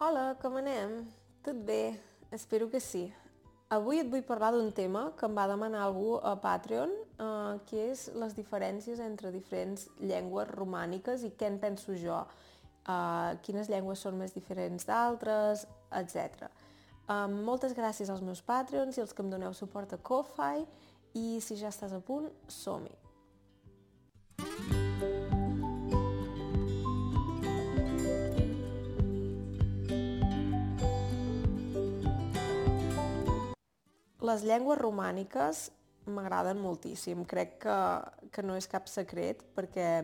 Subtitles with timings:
[0.00, 0.92] Hola, com anem?
[1.42, 1.98] Tot bé?
[2.30, 3.00] Espero que sí.
[3.74, 7.88] Avui et vull parlar d'un tema que em va demanar algú a Patreon, eh, que
[7.88, 12.20] és les diferències entre diferents llengües romàniques i què en penso jo,
[12.86, 16.46] eh, quines llengües són més diferents d'altres, etc.
[16.46, 20.62] Eh, moltes gràcies als meus Patreons i als que em doneu suport a Ko-Fi
[21.14, 23.07] i si ja estàs a punt, som-hi!
[34.28, 35.68] Les llengües romàniques
[36.08, 37.24] m'agraden moltíssim.
[37.28, 37.76] Crec que,
[38.32, 40.02] que no és cap secret perquè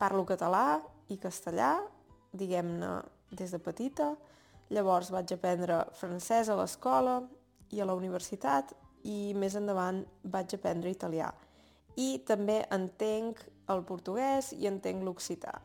[0.00, 0.80] parlo català
[1.12, 1.76] i castellà,
[2.34, 2.94] diguem-ne,
[3.32, 4.12] des de petita.
[4.72, 7.20] Llavors vaig aprendre francès a l'escola
[7.72, 8.72] i a la universitat
[9.08, 11.30] i més endavant vaig aprendre italià.
[11.98, 13.42] I també entenc
[13.72, 15.58] el portuguès i entenc l'occità.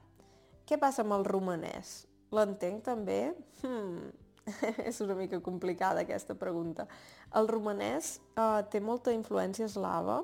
[0.67, 2.02] Què passa amb el romanès?
[2.35, 3.31] L'entenc també?
[3.61, 4.09] Hmm,
[4.89, 6.88] és una mica complicada aquesta pregunta.
[7.35, 10.22] El romanès eh, té molta influència eslava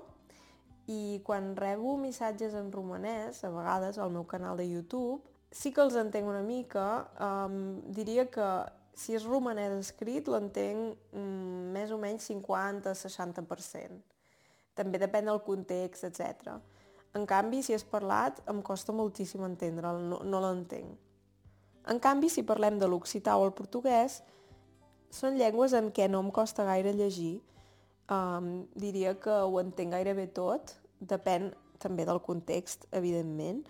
[0.92, 5.22] i quan rebo missatges en romanès, a vegades al meu canal de YouTube,
[5.54, 6.88] sí que els entenc una mica.
[7.22, 8.48] Um, diria que
[8.98, 14.02] si és romanès escrit l'entenc um, més o menys 50-60%.
[14.74, 16.58] També depèn del context, etc.
[17.14, 20.98] En canvi, si és parlat, em costa moltíssim entendre'l, no, no l'entenc.
[21.90, 24.22] En canvi, si parlem de l'occità o el portuguès,
[25.14, 27.42] són llengües en què no em costa gaire llegir.
[28.12, 31.52] Um, diria que ho entenc gairebé tot, depèn
[31.84, 33.62] també del context, evidentment,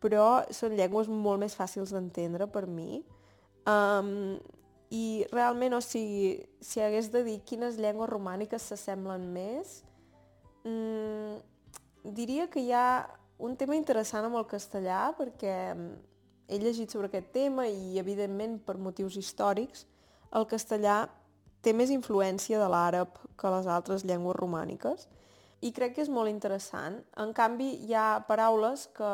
[0.00, 3.02] però són llengües molt més fàcils d'entendre per mi.
[3.66, 4.36] Um,
[4.92, 9.80] I realment, o sigui, si hagués de dir quines llengües romàniques s'assemblen més,
[10.68, 11.40] um,
[12.04, 13.06] diria que hi ha
[13.42, 15.56] un tema interessant amb el castellà, perquè
[16.48, 19.86] he llegit sobre aquest tema i, evidentment, per motius històrics,
[20.36, 21.06] el castellà
[21.62, 25.08] té més influència de l'àrab que les altres llengües romàniques
[25.64, 27.00] i crec que és molt interessant.
[27.18, 29.12] En canvi, hi ha paraules que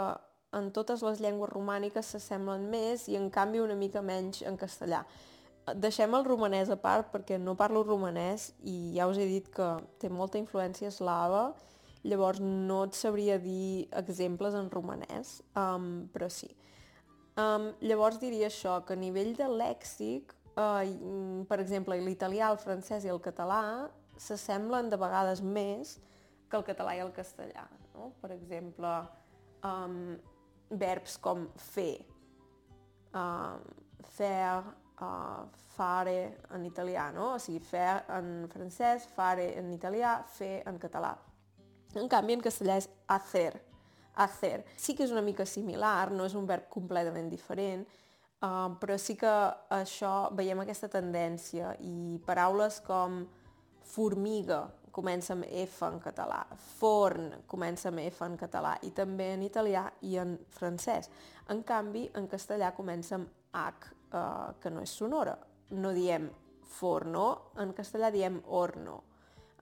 [0.53, 5.04] en totes les llengües romàniques s'assemblen més i en canvi una mica menys en castellà.
[5.78, 9.69] Deixem el romanès a part perquè no parlo romanès i ja us he dit que
[10.03, 11.53] té molta influència eslava,
[12.03, 16.50] llavors no et sabria dir exemples en romanès, um, però sí.
[17.41, 23.06] Um, llavors diria això, que a nivell de lèxic, uh, per exemple, l'italià, el francès
[23.06, 23.88] i el català
[24.20, 25.97] s'assemblen de vegades més
[26.50, 27.65] que el català i el castellà.
[27.94, 28.10] No?
[28.21, 28.92] Per exemple,
[29.65, 29.97] um,
[30.69, 32.04] verbs com fer,
[33.16, 33.56] uh,
[34.12, 34.60] fer,
[35.00, 36.19] uh, fare
[36.53, 37.32] en italià, no?
[37.38, 41.16] o sigui, fer en francès, fare en italià, fer en català.
[41.97, 43.54] En canvi, en castellà és hacer,
[44.14, 44.64] hacer.
[44.76, 47.86] Sí que és una mica similar, no és un verb completament diferent,
[48.42, 49.32] uh, però sí que
[49.72, 53.22] això veiem aquesta tendència i paraules com
[53.92, 56.42] formiga comença amb F en català,
[56.76, 61.08] forn comença amb F en català i també en italià i en francès.
[61.48, 65.36] En canvi, en castellà comença amb H, uh, que no és sonora.
[65.72, 66.28] No diem
[66.72, 69.00] forno, en castellà diem orno.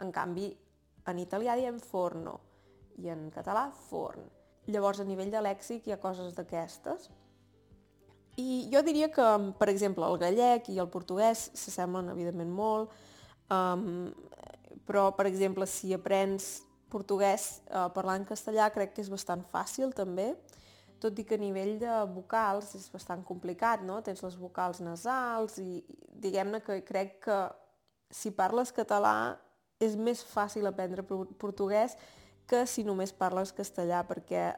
[0.03, 0.51] En canvi,
[1.07, 2.39] en italià diem forno
[2.99, 4.40] i en català forn.
[4.71, 7.09] Llavors, a nivell de lèxic hi ha coses d'aquestes.
[8.41, 9.27] I jo diria que,
[9.59, 12.95] per exemple, el gallec i el portuguès s'assemblen, evidentment, molt,
[13.53, 14.09] um,
[14.87, 16.61] però, per exemple, si aprens
[16.91, 20.33] portuguès uh, parlant castellà, crec que és bastant fàcil, també,
[21.01, 24.01] tot i que a nivell de vocals és bastant complicat, no?
[24.05, 25.81] Tens les vocals nasals i
[26.21, 27.39] diguem-ne que crec que
[28.13, 29.39] si parles català
[29.81, 31.07] és més fàcil aprendre
[31.41, 31.97] portuguès
[32.51, 34.51] que si només parles castellà, perquè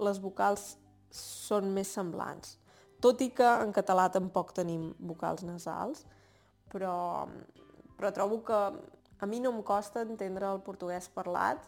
[0.00, 0.74] les vocals
[1.12, 2.56] són més semblants.
[3.00, 6.04] Tot i que en català tampoc tenim vocals nasals,
[6.72, 7.26] però,
[7.96, 8.60] però trobo que
[9.20, 11.64] a mi no em costa entendre el portuguès parlat.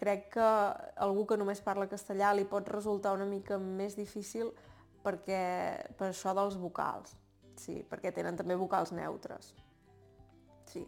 [0.00, 0.50] Crec que
[1.04, 4.48] algú que només parla castellà li pot resultar una mica més difícil
[5.04, 5.40] perquè,
[5.98, 7.16] per això dels vocals.
[7.60, 9.52] Sí, perquè tenen també vocals neutres.
[10.72, 10.86] Sí.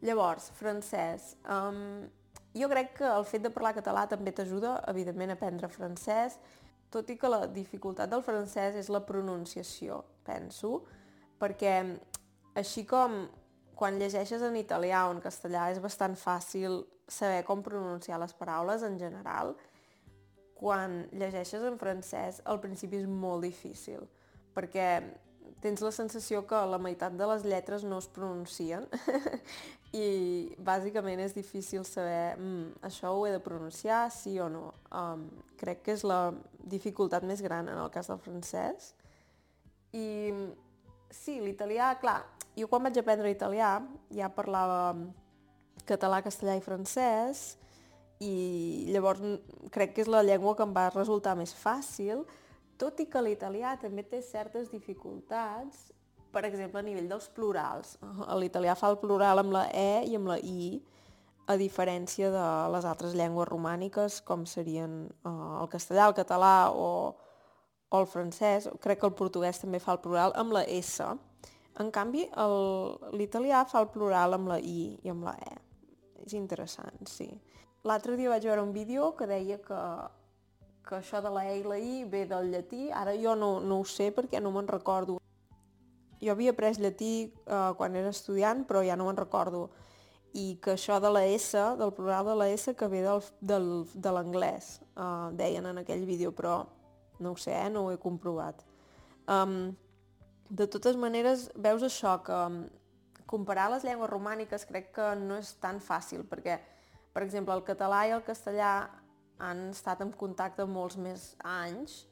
[0.00, 1.34] Llavors, francès.
[1.44, 2.06] Um,
[2.56, 6.38] jo crec que el fet de parlar català també t'ajuda, evidentment, a aprendre francès,
[6.90, 10.84] tot i que la dificultat del francès és la pronunciació, penso,
[11.40, 11.74] perquè
[12.58, 13.26] així com
[13.78, 18.82] quan llegeixes en italià o en castellà és bastant fàcil saber com pronunciar les paraules
[18.82, 19.54] en general,
[20.58, 24.02] quan llegeixes en francès al principi és molt difícil,
[24.56, 24.88] perquè
[25.62, 28.86] tens la sensació que la meitat de les lletres no es pronuncien
[30.02, 34.70] i bàsicament és difícil saber mm, això ho he de pronunciar, sí o no.
[34.92, 35.28] Um,
[35.58, 36.32] crec que és la
[36.68, 38.92] dificultat més gran en el cas del francès.
[39.96, 40.34] I
[41.10, 42.20] sí, l'italià, clar,
[42.58, 43.78] jo quan vaig aprendre italià
[44.14, 44.92] ja parlava
[45.88, 47.56] català, castellà i francès
[48.20, 49.22] i llavors
[49.72, 52.24] crec que és la llengua que em va resultar més fàcil,
[52.78, 55.88] tot i que l'italià també té certes dificultats,
[56.32, 57.96] per exemple, a nivell dels plurals.
[58.38, 60.78] L'italià fa el plural amb la E i amb la I,
[61.48, 62.44] a diferència de
[62.74, 67.16] les altres llengües romàniques, com serien eh, el castellà, el català o,
[67.88, 68.68] o el francès.
[68.84, 71.00] Crec que el portuguès també fa el plural amb la S.
[71.80, 72.26] En canvi,
[73.16, 75.56] l'italià fa el plural amb la I i amb la E.
[76.26, 77.30] És interessant, sí.
[77.88, 79.82] L'altre dia vaig veure un vídeo que deia que,
[80.88, 82.88] que això de la E i la I ve del llatí.
[82.90, 85.18] Ara jo no, no ho sé perquè no me'n recordo.
[86.18, 89.68] Jo havia après llatí eh, quan era estudiant, però ja no me'n recordo
[90.36, 93.68] i que això de la S, del plural de la S, que ve del, del,
[93.94, 96.60] de l'anglès, uh, deien en aquell vídeo, però
[97.18, 97.70] no ho sé, eh?
[97.70, 98.64] no ho he comprovat.
[99.28, 99.74] Um,
[100.48, 102.38] de totes maneres, veus això, que
[103.28, 106.58] comparar les llengües romàniques crec que no és tan fàcil, perquè,
[107.12, 108.72] per exemple, el català i el castellà
[109.38, 112.04] han estat en contacte molts més anys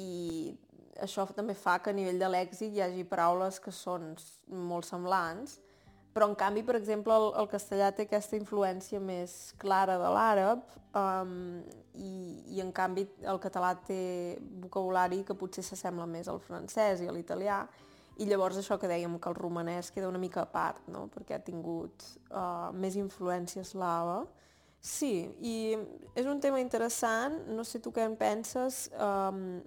[0.00, 0.54] i
[1.02, 4.12] això també fa que a nivell de lèxic hi hagi paraules que són
[4.48, 5.58] molt semblants,
[6.14, 10.62] però en canvi, per exemple, el, el castellà té aquesta influència més clara de l'àrab
[10.94, 11.32] um,
[11.98, 12.12] i,
[12.54, 17.16] i en canvi el català té vocabulari que potser s'assembla més al francès i a
[17.16, 17.64] l'italià
[18.22, 21.08] i llavors això que dèiem, que el romanès queda una mica a part, no?
[21.10, 24.20] perquè ha tingut uh, més influència eslava.
[24.84, 25.54] Sí, i
[26.12, 29.62] és un tema interessant, no sé tu què en penses, um,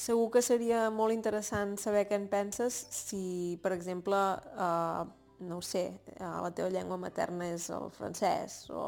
[0.00, 4.16] segur que seria molt interessant saber què en penses si, per exemple,
[4.56, 5.04] uh,
[5.44, 8.86] no ho sé, eh, la teva llengua materna és el francès o,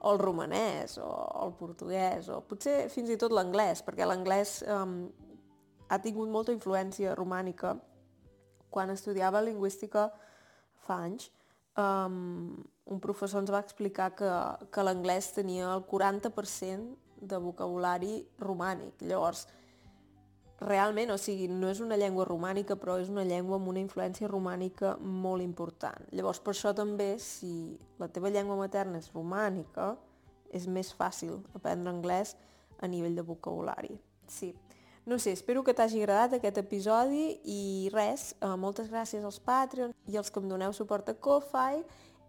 [0.00, 1.08] o el romanès o
[1.44, 5.04] el portuguès o potser fins i tot l'anglès, perquè l'anglès um,
[5.86, 7.76] ha tingut molta influència romànica.
[8.68, 10.08] Quan estudiava lingüística
[10.84, 11.30] fa anys,
[11.78, 12.56] um,
[12.88, 14.30] un professor ens va explicar que,
[14.72, 16.96] que l'anglès tenia el 40%
[17.28, 19.02] de vocabulari romànic.
[19.06, 19.46] Llavors,
[20.60, 24.30] realment, o sigui, no és una llengua romànica, però és una llengua amb una influència
[24.30, 26.08] romànica molt important.
[26.12, 29.92] Llavors, per això també, si la teva llengua materna és romànica,
[30.54, 32.34] és més fàcil aprendre anglès
[32.80, 33.98] a nivell de vocabulari.
[34.26, 34.54] Sí.
[35.08, 39.96] No sé, espero que t'hagi agradat aquest episodi i res, eh, moltes gràcies als Patreons
[40.04, 41.80] i als que em doneu suport a Ko-Fi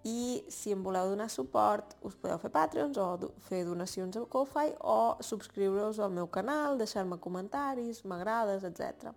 [0.08, 3.12] i si em voleu donar suport us podeu fer Patreons o
[3.50, 9.12] fer donacions a Ko-Fi o subscriure-us al meu canal, deixar-me comentaris, m'agrades, etc.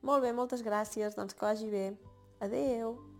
[0.00, 1.88] Molt bé, moltes gràcies, doncs que vagi bé.
[2.38, 3.11] Adeu!